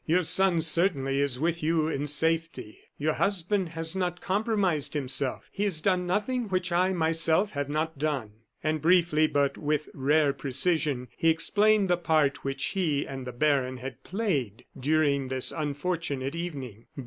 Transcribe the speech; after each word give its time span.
Your 0.07 0.23
son, 0.23 0.61
certainly, 0.61 1.19
is 1.21 1.39
with 1.39 1.61
you 1.61 1.87
in 1.87 2.07
safety. 2.07 2.79
Your 2.97 3.13
husband 3.13 3.69
has 3.77 3.95
not 3.95 4.19
compromised 4.19 4.95
himself; 4.95 5.47
he 5.53 5.63
has 5.65 5.79
done 5.79 6.07
nothing 6.07 6.49
which 6.49 6.71
I 6.71 6.91
myself 6.91 7.51
have 7.51 7.69
not 7.69 7.99
done." 7.99 8.31
And 8.63 8.81
briefly, 8.81 9.27
but 9.27 9.59
with 9.59 9.89
rare 9.93 10.33
precision, 10.33 11.07
he 11.17 11.29
explained 11.29 11.87
the 11.87 11.97
part 11.97 12.43
which 12.43 12.65
he 12.73 13.05
and 13.05 13.27
the 13.27 13.31
baron 13.31 13.77
had 13.77 14.03
played 14.03 14.65
during 14.75 15.27
this 15.27 15.51
unfortunate 15.51 16.35
evening. 16.35 16.87